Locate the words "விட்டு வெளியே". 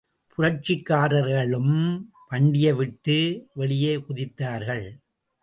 2.73-3.93